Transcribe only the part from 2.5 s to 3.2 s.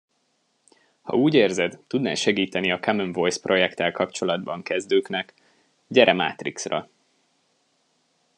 a Common